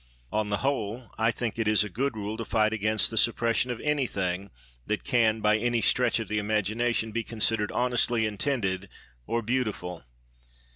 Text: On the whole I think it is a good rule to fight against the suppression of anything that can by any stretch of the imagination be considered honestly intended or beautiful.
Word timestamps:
On 0.33 0.49
the 0.49 0.57
whole 0.65 1.11
I 1.19 1.29
think 1.29 1.59
it 1.59 1.67
is 1.67 1.83
a 1.83 1.87
good 1.87 2.17
rule 2.17 2.35
to 2.37 2.43
fight 2.43 2.73
against 2.73 3.11
the 3.11 3.19
suppression 3.19 3.69
of 3.69 3.79
anything 3.81 4.49
that 4.87 5.03
can 5.03 5.41
by 5.41 5.59
any 5.59 5.79
stretch 5.79 6.19
of 6.19 6.27
the 6.27 6.39
imagination 6.39 7.11
be 7.11 7.23
considered 7.23 7.71
honestly 7.71 8.25
intended 8.25 8.89
or 9.27 9.43
beautiful. 9.43 10.03